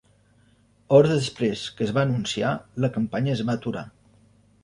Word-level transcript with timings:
Hores 0.95 1.11
després 1.17 1.65
que 1.75 1.85
es 1.89 1.91
va 1.97 2.01
anunciar 2.07 2.55
la 2.85 2.91
campanya 2.97 3.35
es 3.37 3.47
va 3.51 3.59
aturar. 3.61 3.87